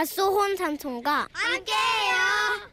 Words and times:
밭소혼 0.00 0.56
삼촌과 0.56 1.28
함께해요. 1.30 2.70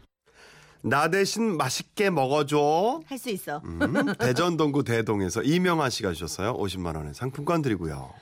나 0.81 1.09
대신 1.09 1.57
맛있게 1.57 2.09
먹어줘. 2.09 3.01
할 3.05 3.17
수 3.17 3.29
있어. 3.31 3.61
음, 3.65 4.13
대전동구 4.17 4.85
대동에서 4.85 5.41
이명환 5.43 5.89
씨가 5.89 6.13
주셨어요. 6.13 6.55
50만 6.55 6.95
원의 6.95 7.13
상품권 7.13 7.61
드리고요. 7.61 8.13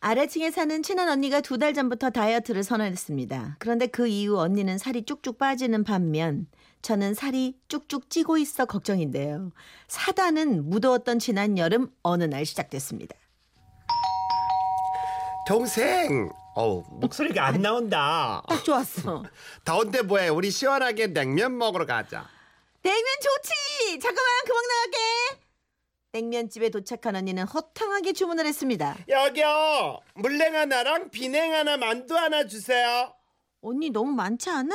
아래층에 0.00 0.52
사는 0.52 0.84
친한 0.84 1.08
언니가 1.08 1.40
두 1.40 1.58
달 1.58 1.74
전부터 1.74 2.10
다이어트를 2.10 2.62
선언했습니다. 2.62 3.56
그런데 3.58 3.88
그 3.88 4.06
이후 4.06 4.38
언니는 4.38 4.78
살이 4.78 5.02
쭉쭉 5.04 5.36
빠지는 5.38 5.82
반면 5.82 6.46
저는 6.82 7.14
살이 7.14 7.56
쭉쭉 7.66 8.08
찌고 8.08 8.38
있어 8.38 8.66
걱정인데요. 8.66 9.50
사단은 9.88 10.70
무더웠던 10.70 11.18
지난 11.18 11.58
여름 11.58 11.88
어느 12.04 12.22
날 12.22 12.46
시작됐습니다. 12.46 13.16
동생, 15.48 16.30
어 16.60 16.82
목소리가 16.90 17.46
안 17.46 17.62
나온다. 17.62 18.42
딱 18.48 18.64
좋았어. 18.64 19.22
더운데 19.64 20.02
뭐해? 20.02 20.26
우리 20.26 20.50
시원하게 20.50 21.06
냉면 21.06 21.56
먹으러 21.56 21.86
가자. 21.86 22.28
냉면 22.82 23.04
좋지. 23.22 24.00
잠깐만 24.00 24.26
그만 24.44 24.64
나갈게. 24.66 24.98
냉면집에 26.10 26.70
도착한 26.70 27.14
언니는 27.14 27.44
허탕하게 27.44 28.12
주문을 28.12 28.44
했습니다. 28.44 28.96
여기요. 29.08 30.00
물냉 30.14 30.56
하나랑 30.56 31.10
비냉 31.10 31.54
하나 31.54 31.76
만두 31.76 32.16
하나 32.16 32.44
주세요. 32.44 33.14
언니 33.60 33.90
너무 33.90 34.10
많지 34.10 34.50
않아? 34.50 34.74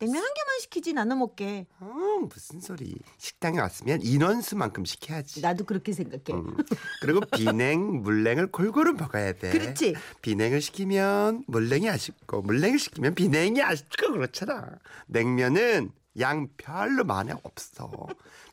냉면 0.00 0.22
한 0.22 0.34
개만 0.34 0.58
시키지 0.60 0.92
나눠 0.92 1.16
먹게. 1.16 1.66
어, 1.80 1.86
무슨 2.28 2.60
소리? 2.60 2.96
식당에 3.18 3.60
왔으면 3.60 4.02
인원수만큼 4.02 4.84
시켜야지. 4.84 5.40
나도 5.40 5.64
그렇게 5.64 5.92
생각해. 5.92 6.24
음, 6.32 6.56
그리고 7.00 7.20
비냉, 7.20 8.02
물냉을 8.02 8.48
골고루 8.50 8.94
먹어야 8.94 9.32
돼. 9.32 9.50
그렇지. 9.50 9.94
비냉을 10.20 10.60
시키면 10.60 11.44
물냉이 11.46 11.88
아쉽고 11.88 12.42
물냉을 12.42 12.78
시키면 12.78 13.14
비냉이 13.14 13.62
아쉽고 13.62 14.12
그렇잖아. 14.12 14.78
냉면은 15.06 15.90
양 16.20 16.48
별로 16.56 17.04
많이 17.04 17.32
없어. 17.42 17.90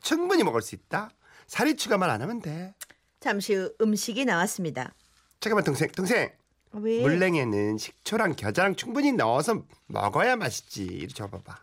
충분히 0.00 0.44
먹을 0.44 0.62
수 0.62 0.74
있다. 0.74 1.10
살이 1.46 1.76
추가만 1.76 2.08
안 2.08 2.22
하면 2.22 2.40
돼. 2.40 2.74
잠시 3.20 3.54
후 3.54 3.72
음식이 3.80 4.24
나왔습니다. 4.24 4.94
잠깐만 5.40 5.64
동생, 5.64 5.88
동생. 5.90 6.30
왜? 6.74 7.00
물냉에는 7.02 7.78
식초랑 7.78 8.34
겨자랑 8.36 8.76
충분히 8.76 9.12
넣어서 9.12 9.62
먹어야 9.86 10.36
맛있지. 10.36 10.84
이리 10.84 11.08
줘봐봐. 11.08 11.58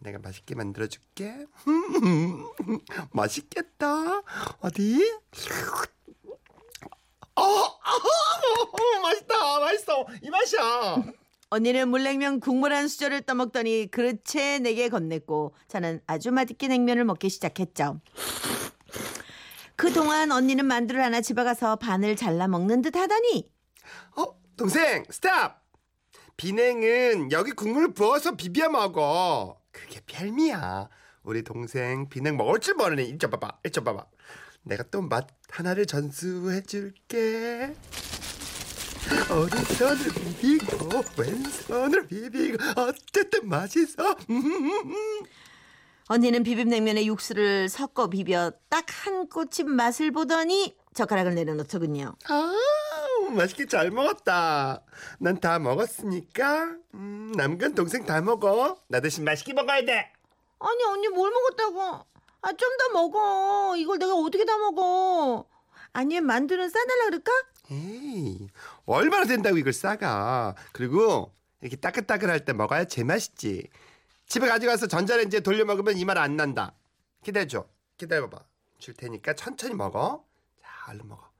내가 0.00 0.18
맛있게 0.18 0.54
만들어줄게. 0.54 1.46
맛있겠다. 3.12 4.22
어디? 4.60 5.12
어, 7.36 7.42
어, 7.42 9.00
맛있다, 9.02 9.60
맛있어. 9.60 10.06
이 10.22 10.30
맛이야. 10.30 11.02
언니는 11.50 11.88
물냉면 11.88 12.40
국물 12.40 12.72
한 12.74 12.88
수저를 12.88 13.22
떠먹더니 13.22 13.88
그릇에 13.90 14.58
내게 14.60 14.88
건넸고 14.88 15.52
저는 15.68 16.00
아주 16.06 16.32
맛있게 16.32 16.68
냉면을 16.68 17.04
먹기 17.04 17.28
시작했죠. 17.30 18.00
그동안 19.76 20.32
언니는 20.32 20.66
만두를 20.66 21.02
하나 21.02 21.20
집어가서 21.20 21.76
반을 21.76 22.16
잘라 22.16 22.48
먹는 22.48 22.82
듯 22.82 22.96
하더니 22.96 23.48
어, 24.16 24.40
동생, 24.56 25.04
스탑. 25.10 25.62
비냉은 26.36 27.30
여기 27.32 27.52
국물 27.52 27.94
부어서 27.94 28.32
비벼 28.36 28.68
먹어. 28.68 29.60
그게 29.72 30.00
별미야. 30.06 30.88
우리 31.22 31.42
동생 31.42 32.08
비냉 32.08 32.36
먹을 32.36 32.60
줄 32.60 32.74
모르네. 32.74 33.04
이줘 33.04 33.30
봐봐, 33.30 33.60
이줘 33.66 33.82
봐봐. 33.84 34.04
내가 34.62 34.82
또 34.84 35.02
맛 35.02 35.26
하나를 35.50 35.86
전수해 35.86 36.62
줄게. 36.62 37.74
오른손을 39.30 40.12
비비고 40.40 41.02
왼손을 41.18 42.06
비비고 42.06 42.56
어쨌든 42.80 43.48
맛있어. 43.48 44.16
언니는 46.08 46.42
비빔냉면에 46.42 47.04
육수를 47.06 47.68
섞어 47.68 48.08
비벼 48.08 48.50
딱 48.68 48.84
한 49.04 49.28
꼬집 49.28 49.68
맛을 49.68 50.10
보더니 50.12 50.74
젓가락을 50.94 51.34
내려놓더군요. 51.34 52.14
아, 52.28 52.54
맛있게 53.34 53.66
잘 53.66 53.90
먹었다. 53.90 54.82
난 55.18 55.40
다 55.40 55.58
먹었으니까 55.58 56.76
음, 56.94 57.32
남건 57.36 57.74
동생 57.74 58.04
다 58.06 58.20
먹어. 58.20 58.76
나 58.88 59.00
대신 59.00 59.24
맛있게 59.24 59.52
먹어야 59.52 59.84
돼. 59.84 60.12
아니 60.58 60.84
언니 60.84 61.08
뭘 61.08 61.30
먹었다고? 61.30 62.06
아 62.42 62.52
좀 62.52 62.68
더 62.78 62.88
먹어. 62.92 63.76
이걸 63.76 63.98
내가 63.98 64.14
어떻게 64.14 64.44
다 64.44 64.56
먹어? 64.58 65.46
아니면 65.92 66.26
만두는 66.26 66.68
싸달라 66.68 67.04
그럴까? 67.06 67.32
에이, 67.70 68.48
얼마나 68.84 69.24
된다고 69.24 69.56
이걸 69.56 69.72
싸가. 69.72 70.54
그리고 70.72 71.32
이렇게 71.60 71.76
따끈따끈할 71.76 72.44
때 72.44 72.52
먹어야 72.52 72.84
제맛이지. 72.84 73.68
집에 74.26 74.46
가져가서 74.48 74.86
전자레인지에 74.88 75.40
돌려 75.40 75.64
먹으면 75.64 75.96
이 75.96 76.04
말 76.04 76.18
안 76.18 76.36
난다. 76.36 76.74
기다려줘. 77.22 77.66
기다려봐. 77.96 78.38
줄 78.78 78.94
테니까 78.94 79.34
천천히 79.34 79.74
먹어. 79.74 80.24
자, 80.60 80.68
얼른 80.90 81.08
먹어. 81.08 81.30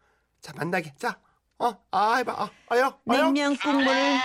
자, 0.41 0.53
만나게. 0.57 0.95
자, 0.99 1.21
어, 1.65 1.77
아, 1.93 2.17
해봐. 2.17 2.33
아, 2.33 2.51
아요. 2.69 2.99
냉면 3.05 3.57
국물을 3.57 4.17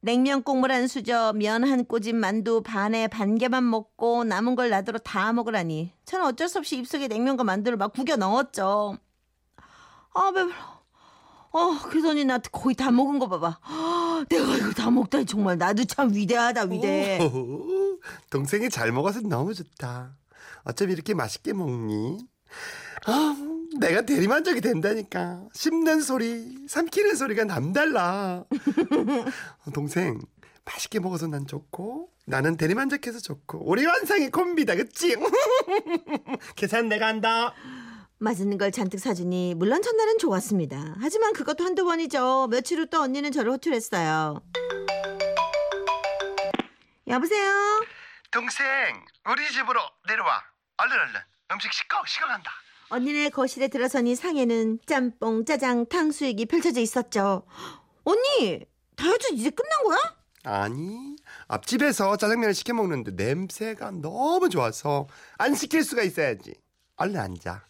냉면 0.00 0.42
국물 0.42 0.72
한 0.72 0.86
수저, 0.88 1.32
면 1.34 1.64
한 1.64 1.84
꼬집, 1.84 2.16
만두 2.16 2.60
반에 2.62 3.06
반 3.08 3.38
개만 3.38 3.68
먹고 3.68 4.24
남은 4.24 4.56
걸 4.56 4.68
나더러 4.68 4.98
다 4.98 5.32
먹으라니. 5.32 5.92
저는 6.04 6.26
어쩔 6.26 6.48
수 6.48 6.58
없이 6.58 6.76
입속에 6.76 7.08
냉면과 7.08 7.44
만두를 7.44 7.78
막 7.78 7.92
구겨 7.92 8.16
넣었죠. 8.16 8.98
아 10.14 10.30
배불러. 10.34 10.54
어 11.54 11.78
그러더니 11.88 12.24
나 12.24 12.38
거의 12.38 12.74
다 12.74 12.90
먹은 12.90 13.18
거 13.18 13.28
봐봐. 13.28 13.58
아, 13.62 14.24
내가 14.28 14.56
이거 14.56 14.70
다 14.72 14.90
먹다니 14.90 15.24
정말 15.26 15.56
나도 15.56 15.84
참 15.84 16.12
위대하다 16.12 16.62
위대해. 16.64 17.22
오, 17.24 17.98
동생이 18.30 18.68
잘 18.70 18.90
먹어서 18.92 19.20
너무 19.20 19.54
좋다. 19.54 20.16
어쩜 20.64 20.90
이렇게 20.90 21.14
맛있게 21.14 21.52
먹니? 21.52 22.18
아, 23.06 23.36
내가 23.80 24.02
대리만족이 24.02 24.60
된다니까. 24.60 25.44
씹는 25.54 26.00
소리, 26.02 26.56
삼키는 26.68 27.16
소리가 27.16 27.44
남달라. 27.44 28.44
어, 28.44 29.70
동생, 29.74 30.20
맛있게 30.64 31.00
먹어서 31.00 31.26
난 31.26 31.46
좋고, 31.46 32.10
나는 32.26 32.56
대리만족해서 32.56 33.20
좋고, 33.20 33.68
우리 33.68 33.84
완성의 33.86 34.30
콤비다, 34.30 34.76
그치? 34.76 35.16
계산 36.56 36.88
내가 36.88 37.06
한다. 37.06 37.54
맛있는 38.18 38.56
걸 38.56 38.70
잔뜩 38.70 39.00
사주니 39.00 39.54
물론 39.56 39.82
첫날은 39.82 40.18
좋았습니다. 40.18 40.94
하지만 41.00 41.32
그것도 41.32 41.64
한두 41.64 41.84
번이죠. 41.84 42.46
며칠 42.52 42.78
후 42.78 42.86
또 42.86 43.00
언니는 43.02 43.32
저를 43.32 43.50
호출했어요. 43.50 44.40
여보세요? 47.08 47.50
동생, 48.30 48.64
우리 49.28 49.50
집으로 49.50 49.80
내려와. 50.06 50.40
얼른 50.76 50.92
얼른. 51.00 51.20
음식 51.52 51.72
식어, 51.72 52.00
식어간다. 52.06 52.50
언니네 52.92 53.30
거실에 53.30 53.68
들어서니 53.68 54.14
상에는 54.14 54.80
짬뽕, 54.84 55.46
짜장, 55.46 55.86
탕수육이 55.86 56.44
펼쳐져 56.44 56.80
있었죠. 56.82 57.44
언니, 58.04 58.60
다이어트 58.96 59.32
이제 59.32 59.48
끝난 59.48 59.82
거야? 59.84 59.98
아니 60.44 61.16
앞집에서 61.48 62.18
짜장면을 62.18 62.52
시켜 62.52 62.74
먹는데 62.74 63.12
냄새가 63.12 63.92
너무 63.92 64.50
좋아서 64.50 65.06
안 65.38 65.54
시킬 65.54 65.84
수가 65.84 66.02
있어야지 66.02 66.52
얼른 66.96 67.16
앉아 67.16 67.64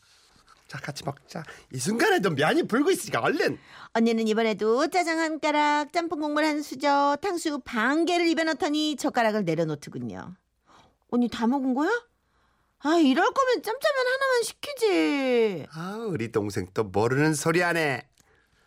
자 0.68 0.78
같이 0.78 1.04
먹자 1.04 1.44
이 1.72 1.78
순간에도 1.78 2.30
면이 2.30 2.62
불고 2.62 2.90
있으니까 2.90 3.20
얼른 3.20 3.58
언니는 3.92 4.26
이번에도 4.26 4.88
짜장 4.88 5.18
한 5.20 5.38
가락, 5.38 5.92
짬뽕 5.92 6.20
국물 6.20 6.44
한 6.44 6.62
수저, 6.62 7.18
탕수육 7.20 7.62
반 7.62 8.06
개를 8.06 8.26
입에 8.26 8.42
넣더니 8.42 8.96
젓가락을 8.96 9.44
내려놓더군요. 9.44 10.34
언니 11.10 11.28
다 11.28 11.46
먹은 11.46 11.74
거야? 11.74 11.90
아, 12.84 12.96
이럴 12.96 13.32
거면 13.32 13.62
짬짜면 13.62 14.06
하나만 14.06 14.42
시키지. 14.42 15.66
아 15.72 16.04
우리 16.08 16.32
동생 16.32 16.66
또 16.74 16.84
모르는 16.84 17.34
소리 17.34 17.60
하네 17.60 18.08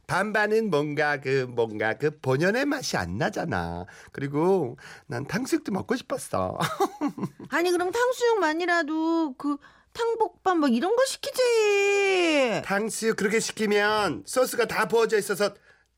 반반은 0.07 0.69
뭔가 0.69 1.19
그 1.19 1.45
뭔가 1.49 1.95
그 1.95 2.17
본연의 2.19 2.65
맛이 2.65 2.95
안 2.95 3.17
나잖아 3.17 3.85
그리고 4.11 4.77
난 5.07 5.25
탕수육도 5.25 5.71
먹고 5.71 5.95
싶었어 5.95 6.59
아니, 7.49 7.71
그럼 7.71 7.91
탕수육만이라도 7.91 9.33
그 9.37 9.57
탕복밥 9.93 10.57
뭐 10.57 10.67
이런 10.69 10.95
거 10.95 11.05
시키지. 11.05 12.61
탕수육 12.65 13.15
그렇게 13.15 13.39
시키면 13.39 14.23
소스가 14.25 14.65
다 14.65 14.87
부어져 14.87 15.17
있어서 15.17 15.53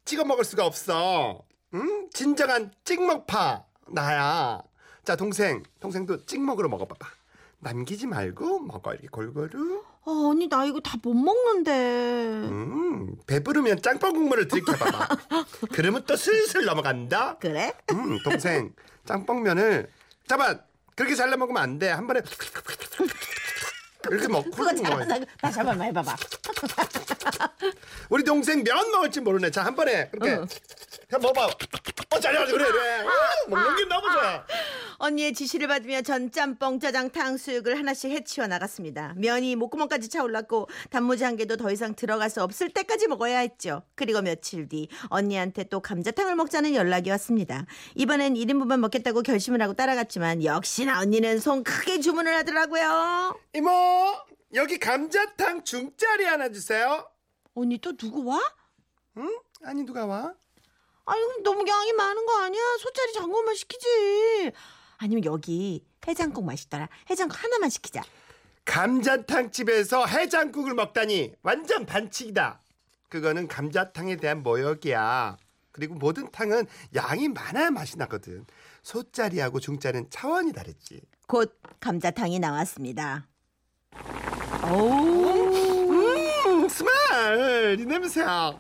찍어 0.06 0.24
먹을 0.24 0.44
수가 0.46 0.66
없어. 0.66 1.44
응? 1.74 2.10
진정한 2.14 2.72
찍먹파 2.86 3.66
나야. 3.90 4.62
자 5.04 5.16
동생, 5.16 5.64
동생도 5.80 6.26
찍먹으로 6.26 6.70
먹어봐봐. 6.70 7.08
남기지 7.60 8.08
말고 8.08 8.60
먹어 8.60 8.94
이렇게 8.94 9.08
골고루. 9.08 9.84
아, 10.06 10.12
언니 10.30 10.48
나 10.48 10.64
이거 10.66 10.80
다 10.80 10.98
못 11.04 11.14
먹는데. 11.14 11.72
음, 12.50 13.16
배부르면 13.28 13.82
짬뽕 13.82 14.14
국물을 14.14 14.48
들이켜봐봐. 14.48 15.08
그러면 15.74 16.04
또 16.06 16.16
슬슬 16.16 16.66
넘어간다. 16.66 17.38
그래? 17.40 17.74
음, 17.92 18.18
동생 18.24 18.74
짬뽕면을 19.06 19.90
잠깐 20.28 20.62
그렇게 20.96 21.16
잘라 21.16 21.36
먹으면 21.38 21.62
안 21.62 21.80
돼. 21.80 21.90
한 21.90 22.08
번에 22.08 22.22
이렇게 24.10 24.28
먹고 24.28 24.50
그거. 24.52 24.74
잘한다. 24.74 25.16
한 25.42 25.66
번만 25.66 25.88
해봐봐. 25.90 26.16
우리 28.10 28.24
동생 28.24 28.64
면 28.64 28.92
먹을지 28.92 29.20
모르네. 29.22 29.52
자, 29.52 29.66
한 29.66 29.76
번에 29.76 30.10
그렇게. 30.10 30.32
응. 30.32 30.46
자, 31.12 31.18
먹어봐. 31.20 31.50
어 32.10 32.20
잘해야지 32.20 32.54
그래 32.54 32.66
그래. 32.72 33.02
어, 33.04 33.10
먹는 33.50 33.76
게 33.76 33.86
너무 33.86 34.10
좋아. 34.12 34.46
언니의 35.00 35.34
지시를 35.34 35.68
받으며 35.68 36.02
전 36.02 36.32
짬뽕, 36.32 36.80
짜장, 36.80 37.12
탕수육을 37.12 37.78
하나씩 37.78 38.12
해치워 38.12 38.48
나갔습니다. 38.48 39.14
면이 39.18 39.56
목구멍까지 39.58 40.10
차올랐고 40.10 40.70
단무지 40.90 41.24
한 41.26 41.36
개도 41.36 41.58
더 41.58 41.70
이상 41.72 41.94
들어갈 41.96 42.30
수 42.30 42.42
없을 42.42 42.70
때까지 42.70 43.08
먹어야 43.08 43.40
했죠. 43.40 43.84
그리고 43.96 44.22
며칠 44.22 44.70
뒤 44.70 44.88
언니한테 45.10 45.66
또 45.66 45.82
감자탕을 45.82 46.36
먹자는 46.36 46.74
연락이 46.74 47.10
왔습니다. 47.12 47.66
이번엔 47.96 48.34
1인분만 48.36 48.80
먹겠다고 48.80 49.22
결심을 49.22 49.62
하고 49.62 49.74
따라갔지만 49.74 50.44
역시나 50.44 51.00
언니는 51.02 51.40
손 51.40 51.64
크게 51.64 52.00
주문을 52.00 52.34
하더라고요. 52.38 53.38
이모 53.54 53.70
여기 54.56 54.80
감자탕 54.80 55.64
중짜리 55.66 56.24
하나 56.24 56.50
주세요. 56.50 57.08
언니 57.54 57.78
또 57.80 57.96
누구 57.98 58.26
와? 58.26 58.40
응? 59.18 59.40
아니 59.64 59.84
누가 59.84 60.06
와? 60.06 60.34
아니 61.08 61.22
그럼 61.26 61.44
너무 61.44 61.64
양이 61.68 61.94
많은 61.94 62.26
거 62.26 62.42
아니야? 62.42 62.62
소짜리 62.80 63.14
장고만 63.14 63.56
시키지. 63.56 64.52
아니면 64.98 65.24
여기 65.26 65.84
해장국 66.06 66.44
맛있더라. 66.46 66.90
해장국 67.10 67.42
하나만 67.42 67.70
시키자. 67.70 68.04
감자탕 68.66 69.52
집에서 69.52 70.06
해장국을 70.06 70.74
먹다니 70.74 71.34
완전 71.42 71.86
반칙이다. 71.86 72.62
그거는 73.08 73.48
감자탕에 73.48 74.18
대한 74.18 74.44
모욕이야. 74.44 75.38
그리고 75.72 75.96
모든 75.96 76.30
탕은 76.30 76.66
양이 76.96 77.30
많아야 77.30 77.72
맛이 77.72 77.98
나거든. 77.98 78.46
소짜리하고 78.84 79.62
중짜리는 79.62 80.10
차원이 80.10 80.52
다르지. 80.52 81.00
곧 81.26 81.58
감자탕이 81.80 82.40
나왔습니다. 82.40 83.28
어우, 84.64 85.88
음, 86.48 86.68
스멜 86.68 87.80
이 87.80 87.86
냄새야. 87.86 88.58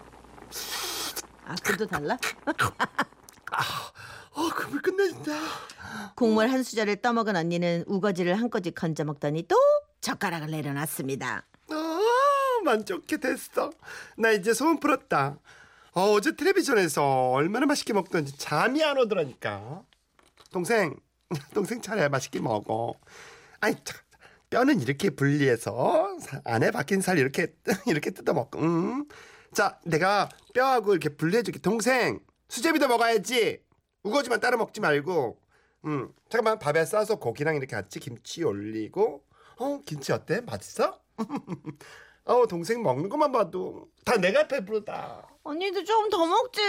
아, 1.47 1.55
그도 1.63 1.85
달라? 1.87 2.17
어, 4.33 4.49
그물 4.53 4.81
끝내준다. 4.81 5.31
국물 6.15 6.49
한 6.49 6.61
수저를 6.61 6.97
떠먹은 7.01 7.35
언니는 7.37 7.85
우거지를 7.87 8.37
한 8.39 8.49
꼬집 8.49 8.75
건져 8.75 9.05
먹더니 9.05 9.43
또 9.47 9.55
젓가락을 10.01 10.51
내려놨습니다. 10.51 11.45
아, 11.69 11.99
만족해 12.65 13.17
됐어. 13.17 13.71
나 14.17 14.31
이제 14.31 14.53
소문 14.53 14.79
풀었다. 14.79 15.37
어, 15.93 16.01
어제 16.11 16.35
텔레비전에서 16.35 17.31
얼마나 17.31 17.65
맛있게 17.65 17.93
먹던지 17.93 18.37
잠이 18.37 18.83
안 18.83 18.97
오더라니까. 18.97 19.83
동생, 20.51 20.99
동생 21.53 21.81
차례 21.81 22.07
맛있게 22.09 22.39
먹어. 22.41 22.93
아이, 23.61 23.73
참, 23.85 23.97
뼈는 24.49 24.81
이렇게 24.81 25.09
분리해서 25.09 26.17
사- 26.19 26.41
안에 26.43 26.71
박힌 26.71 27.01
살 27.01 27.17
이렇게 27.17 27.53
이렇게 27.87 28.11
뜯어 28.11 28.33
먹고. 28.33 28.59
음. 28.59 29.05
자, 29.53 29.79
내가 29.85 30.29
뼈하고 30.53 30.91
이렇게 30.93 31.09
분리해줄게. 31.09 31.59
동생, 31.59 32.19
수제비도 32.49 32.87
먹어야지. 32.87 33.61
우거지만 34.03 34.39
따로 34.39 34.57
먹지 34.57 34.81
말고. 34.81 35.39
음, 35.85 36.11
잠깐만 36.29 36.59
밥에 36.59 36.85
싸서 36.85 37.15
고기랑 37.17 37.55
이렇게 37.55 37.75
같이 37.75 37.99
김치 37.99 38.43
올리고. 38.43 39.23
어, 39.57 39.81
김치 39.85 40.11
어때? 40.11 40.41
맛있어? 40.41 40.99
어, 42.25 42.45
동생 42.47 42.83
먹는 42.83 43.09
것만 43.09 43.31
봐도 43.31 43.87
다 44.05 44.17
내가 44.17 44.47
배부르다. 44.47 45.27
언니도 45.43 45.83
좀 45.85 46.09
더 46.09 46.25
먹지. 46.25 46.61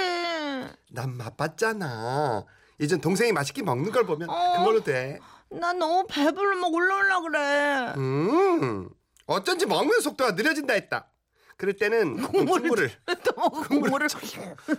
난 0.92 1.16
맛봤잖아. 1.16 2.44
이젠 2.78 3.00
동생이 3.00 3.32
맛있게 3.32 3.62
먹는 3.62 3.90
걸 3.90 4.06
보면 4.06 4.30
어. 4.30 4.58
그걸로 4.58 4.82
돼. 4.84 5.18
난 5.50 5.78
너무 5.78 6.06
배불러 6.08 6.56
막 6.58 6.72
올라올라 6.72 7.20
그래. 7.22 7.94
음, 7.96 8.88
어쩐지 9.26 9.66
먹는 9.66 10.00
속도가 10.00 10.32
느려진다 10.32 10.74
했다. 10.74 11.10
그럴 11.58 11.74
때는 11.74 12.22
국물을 12.22 12.46
국물을 12.62 12.90
또 13.24 13.32
먹어 13.36 13.62
국물을. 13.68 14.08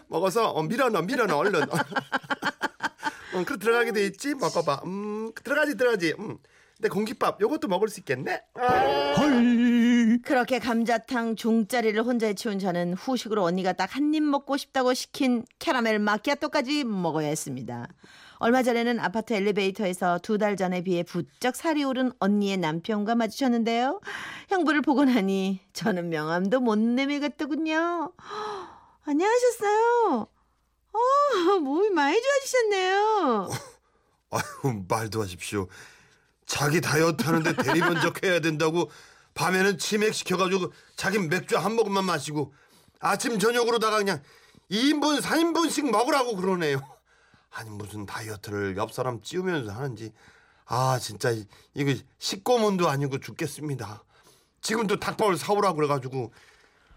먹어서 0.08 0.50
어, 0.50 0.64
밀어넣어, 0.64 1.02
밀어넣어, 1.04 1.38
얼른. 1.38 1.62
어, 3.36 3.44
그 3.46 3.60
들어가게 3.60 3.92
돼 3.92 4.06
있지? 4.08 4.34
먹어봐. 4.34 4.82
음, 4.86 5.32
들어가지, 5.44 5.78
들어가지. 5.78 6.16
음. 6.18 6.38
근데 6.78 6.88
공깃밥 6.90 7.42
요것도 7.42 7.68
먹을 7.68 7.90
수 7.90 8.00
있겠네? 8.00 8.42
아. 8.56 9.14
그렇게 10.24 10.60
감자탕 10.60 11.36
중짜리를 11.36 12.02
혼자 12.02 12.28
해치운 12.28 12.58
저는 12.58 12.94
후식으로 12.94 13.44
언니가 13.44 13.74
딱 13.74 13.96
한 13.98 14.14
입 14.14 14.24
먹고 14.24 14.56
싶다고 14.56 14.94
시킨 14.94 15.44
캐러멜 15.60 16.00
마키아토까지 16.00 16.86
먹어야 16.86 17.28
했습니다. 17.28 17.88
얼마 18.40 18.64
전에는 18.64 19.00
아파트 19.02 19.34
엘리베이터에서 19.34 20.20
두 20.20 20.38
달 20.38 20.56
전에 20.56 20.82
비해 20.82 21.04
부쩍 21.04 21.56
살이 21.58 21.84
오른 21.84 22.12
언니의 22.20 22.56
남편과 22.58 23.16
마주쳤는데요. 23.16 24.00
형부를 24.48 24.82
보고 24.82 25.04
나니 25.04 25.60
저는 25.74 26.08
명함도 26.10 26.62
못 26.62 26.78
내밀겠더군요. 26.80 28.14
안녕하셨어요. 29.06 30.28
어, 30.94 31.60
몸이 31.60 31.90
많이 31.90 32.18
좋아지셨네요. 32.22 33.50
아유, 34.32 34.84
말도 34.88 35.22
하십시오. 35.22 35.68
자기 36.46 36.80
다이어트 36.80 37.24
하는데 37.26 37.54
대리 37.58 37.80
면접해야 37.82 38.40
된다고 38.40 38.90
밤에는 39.34 39.78
치맥 39.78 40.14
시켜가지고 40.14 40.72
자기 40.96 41.20
맥주 41.20 41.58
한 41.58 41.76
모금만 41.76 42.06
마시고 42.06 42.54
아침 43.02 43.38
저녁으로다가 43.38 43.98
그냥 43.98 44.22
2인분 44.72 45.22
4인분씩 45.22 45.92
먹으라고 45.92 46.38
그러네요. 46.38 46.80
아니 47.52 47.70
무슨 47.70 48.06
다이어트를 48.06 48.78
옆 48.78 48.92
사람 48.94 49.22
찌우면서 49.22 49.72
하는지 49.72 50.12
아 50.66 51.00
진짜 51.00 51.32
이- 51.32 51.46
이거 51.74 51.94
식고문도 52.20 52.88
아니고 52.90 53.20
죽겠습니다. 53.20 54.04
지금도 54.62 55.00
닭밥을 55.00 55.38
사오라고 55.38 55.76
그래가지고 55.78 56.32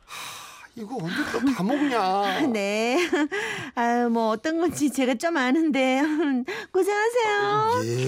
하, 0.04 0.66
이거 0.74 0.96
언제 0.96 1.16
또 1.32 1.40
다 1.54 1.62
먹냐? 1.62 2.46
네. 2.52 2.98
아유, 3.74 4.08
뭐 4.10 4.28
어떤 4.30 4.58
건지 4.58 4.90
제가 4.90 5.14
좀 5.14 5.36
아는데 5.36 6.02
고생하세요. 6.72 7.82
예. 7.84 8.06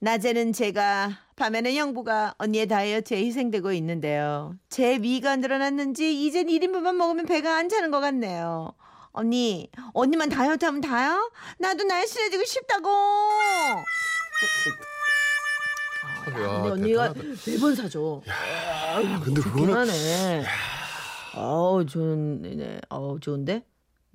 낮에는 0.00 0.52
제가, 0.52 1.10
밤에는 1.36 1.74
형부가 1.74 2.34
언니의 2.38 2.66
다이어트에 2.68 3.18
희생되고 3.18 3.72
있는데요. 3.72 4.54
제 4.70 4.96
위가 4.96 5.36
늘어났는지 5.36 6.24
이젠 6.24 6.46
1인분만 6.46 6.94
먹으면 6.94 7.26
배가 7.26 7.56
안 7.56 7.68
차는 7.68 7.90
것 7.90 8.00
같네요. 8.00 8.72
언니, 9.12 9.70
언니만 9.92 10.28
다이어트 10.28 10.64
하면 10.64 10.80
다요? 10.80 11.30
나도 11.58 11.84
날씬해지고 11.84 12.44
싶다고. 12.44 12.88
근데 16.24 16.44
언니가 16.70 17.12
매번 17.46 17.74
사줘. 17.74 18.22
근데 19.24 19.40
그거는 19.42 19.74
하네. 19.74 20.44
어우, 21.34 21.86
좋네. 21.86 22.80
어우, 22.88 23.20
좋은데? 23.20 23.64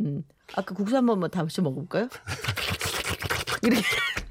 음. 0.02 0.24
아까 0.56 0.74
국수 0.76 0.96
한 0.96 1.06
번 1.06 1.20
만 1.20 1.30
다시 1.32 1.62
먹어볼까요? 1.62 2.08
이렇게. 3.64 3.84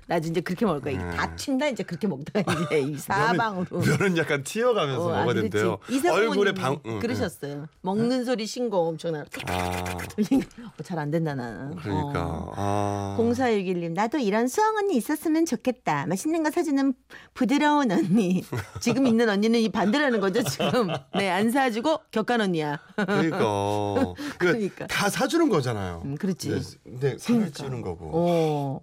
나 0.07 0.17
이제 0.19 0.41
그렇게 0.41 0.67
먹을 0.67 0.81
거야. 0.81 0.93
이게 0.95 1.17
다 1.17 1.35
튄다 1.37 1.73
이제 1.73 1.83
그렇게 1.83 2.07
먹다가 2.07 2.53
이제 2.53 2.81
이 2.93 2.97
사방으로. 2.99 3.81
면은 3.81 4.17
약간 4.17 4.43
튀어가면서 4.43 5.05
어, 5.07 5.13
아, 5.15 5.19
먹어야. 5.25 5.35
된대요. 5.35 5.79
얼굴에 6.13 6.53
방 6.53 6.79
응, 6.87 6.99
그러셨어요. 7.01 7.67
먹는 7.83 8.25
소리 8.25 8.47
신고 8.47 8.89
엄청나. 8.89 9.21
응. 9.21 9.25
아 9.49 9.85
잘안 10.85 11.11
된다 11.11 11.35
나는. 11.35 11.77
그러니까 11.77 12.27
어. 12.27 12.53
아 12.55 13.17
0461님 13.19 13.93
나도 13.93 14.19
이런 14.19 14.47
수영 14.49 14.77
언니 14.77 14.97
있었으면 14.97 15.47
좋겠다. 15.47 16.07
맛있는 16.07 16.43
거 16.43 16.51
사주는 16.51 16.93
부드러운 17.35 17.91
언니. 17.91 18.45
지금 18.81 19.07
있는 19.07 19.29
언니는 19.29 19.61
이 19.61 19.69
반대라는 19.71 20.21
거죠 20.21 20.43
지금. 20.43 20.89
네 21.15 21.35
안 21.35 21.51
사주고 21.51 21.99
격간 22.13 22.41
언니야. 22.43 22.79
그러니까 22.95 23.39
그러니까. 23.39 24.15
그러니까 24.39 24.87
다 24.87 25.11
사주는 25.11 25.49
거잖아요. 25.49 26.03
음, 26.05 26.17
그렇지. 26.17 26.61
근데 26.85 27.19
살을 27.19 27.51
그러니까. 27.51 27.89
거고. 27.91 28.11
어. 28.13 28.81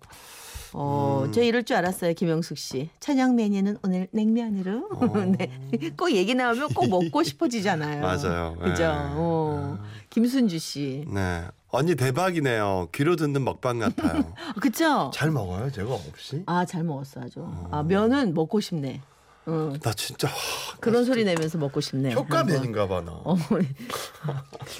어, 0.73 1.23
음. 1.25 1.31
저 1.31 1.41
이럴 1.41 1.63
줄 1.63 1.75
알았어요, 1.77 2.13
김영숙 2.13 2.57
씨. 2.57 2.89
저녁 2.99 3.35
메뉴는 3.35 3.77
오늘 3.83 4.07
냉면으로. 4.11 4.89
네. 5.37 5.49
꼭 5.97 6.11
얘기 6.11 6.33
나오면 6.35 6.69
꼭 6.73 6.89
먹고 6.89 7.23
싶어지잖아요. 7.23 8.01
맞아요. 8.01 8.55
그죠? 8.61 8.83
예. 8.83 8.87
어. 8.89 9.77
김순주 10.09 10.59
씨. 10.59 11.05
네 11.07 11.43
언니 11.69 11.95
대박이네요. 11.95 12.89
귀로 12.93 13.15
듣는 13.15 13.43
먹방 13.43 13.79
같아요. 13.79 14.33
아, 14.35 14.53
그쵸? 14.59 15.09
잘 15.13 15.31
먹어요 15.31 15.71
제가 15.71 15.93
없이. 15.93 16.43
아, 16.45 16.65
잘 16.65 16.83
먹었어, 16.83 17.21
아주. 17.21 17.47
아, 17.71 17.83
면은 17.83 18.33
먹고 18.33 18.59
싶네. 18.59 19.01
응. 19.47 19.79
나 19.81 19.91
진짜 19.93 20.27
하, 20.27 20.33
그런 20.79 21.03
소리 21.03 21.23
내면서 21.23 21.57
먹고 21.57 21.81
싶네. 21.81 22.13
효과맨인가 22.13 22.87
봐 22.87 23.01
나. 23.01 23.11
어, 23.11 23.35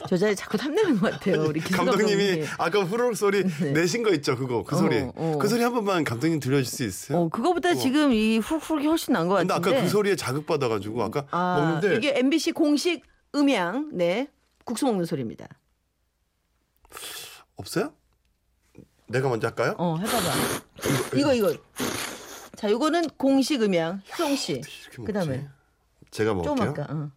저 0.08 0.16
자리 0.18 0.36
자꾸 0.36 0.56
탐내는 0.58 1.00
것 1.00 1.12
같아요, 1.12 1.46
우리 1.46 1.60
감독님이 1.60 2.28
감독님. 2.28 2.46
아까 2.60 2.84
후루룩 2.84 3.18
소리 3.18 3.44
네. 3.44 3.72
내신 3.72 4.04
거 4.04 4.14
있죠 4.14 4.38
그거 4.38 4.64
그 4.64 4.76
어, 4.76 4.80
소리 4.80 5.00
어. 5.16 5.38
그 5.42 5.48
소리 5.48 5.64
한 5.64 5.74
번만 5.74 6.04
감독님 6.04 6.40
들려줄 6.40 6.66
수 6.66 6.84
있어요? 6.84 7.18
어, 7.18 7.30
그거보다 7.30 7.74
지금 7.74 8.14
이 8.14 8.38
훅훅이 8.38 8.86
훨씬 8.86 9.14
나은 9.14 9.28
것 9.28 9.36
근데 9.36 9.54
같은데. 9.54 9.78
아까 9.78 9.84
그 9.84 9.90
소리에 9.90 10.16
자극 10.16 10.46
받아가지고 10.46 11.02
아까 11.04 11.26
아, 11.32 11.58
먹는데 11.82 11.98
이게 11.98 12.20
MBC 12.20 12.52
공식 12.52 13.02
음향, 13.34 13.90
네. 13.94 14.28
국수 14.64 14.86
먹는 14.86 15.06
소리입니다. 15.06 15.48
없어요? 17.56 17.94
내가 19.08 19.28
먼저 19.28 19.48
할까요? 19.48 19.74
어, 19.78 19.98
해봐봐. 19.98 21.18
이거, 21.18 21.34
이거. 21.34 21.54
자, 22.62 22.68
이거는 22.68 23.10
공식 23.18 23.64
음향, 23.64 24.02
효동 24.20 24.36
씨. 24.36 24.52
이렇게 24.54 24.98
먹지? 25.00 25.04
그 25.06 25.14
다음에 25.14 25.48
제가 26.12 26.30
좀 26.44 26.44
먹을게요. 26.56 26.86
응. 26.92 27.12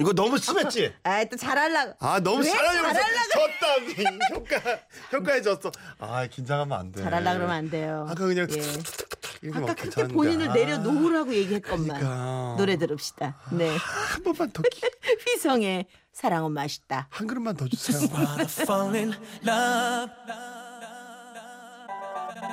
이거 0.00 0.12
너무 0.14 0.38
심했지? 0.38 0.92
아이 1.04 1.28
또 1.28 1.36
잘하려고. 1.36 1.94
아 2.00 2.18
너무 2.20 2.38
왜 2.42 2.50
잘하려고 2.50 2.88
졌다 2.94 4.34
효과 4.34 4.80
효과에 5.12 5.42
졌어 5.42 5.70
아 5.98 6.26
긴장하면 6.26 6.76
안 6.78 6.92
돼 6.92 7.02
잘하려 7.02 7.34
그러면 7.34 7.50
안 7.54 7.70
돼요. 7.70 8.06
아까 8.08 8.24
그냥 8.26 8.48
예. 8.50 9.50
아까 9.50 9.60
막 9.60 9.76
그때. 9.76 10.08
본인을 10.08 10.50
아, 10.50 10.54
내려놓으라고 10.54 11.34
얘기했건만. 11.34 12.00
그러니까. 12.00 12.54
노래 12.56 12.76
들읍시다. 12.76 13.36
네. 13.52 13.68
한 13.76 14.22
번만 14.24 14.50
더 14.50 14.62
기- 14.62 14.80
휘성의 15.28 15.86
사랑은 16.12 16.52
맛있다. 16.52 17.06
한 17.10 17.26
그릇만 17.26 17.54
더 17.56 17.68
주세요 17.68 18.08